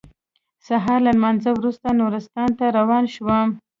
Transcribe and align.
سهار 0.67 0.99
له 1.05 1.11
لمانځه 1.17 1.49
وروسته 1.53 1.87
نورستان 1.99 2.49
ته 2.57 2.65
روان 2.77 3.03
شوم. 3.15 3.47